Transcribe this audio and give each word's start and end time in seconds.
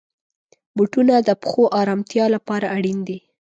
بوټونه 0.75 1.15
د 1.27 1.29
پښو 1.41 1.63
آرامتیا 1.81 2.25
لپاره 2.35 2.65
اړین 2.75 2.99
دي. 3.07 3.19